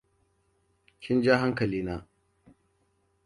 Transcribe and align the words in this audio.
Kin 1.01 1.21
ja 1.27 1.37
hankali 1.43 1.81
na. 1.89 1.97